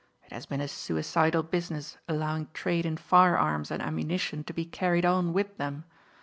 [0.25, 5.05] It has been a suicidal business allowing trade in firearms and ammunition to be carried
[5.05, 5.83] on with them.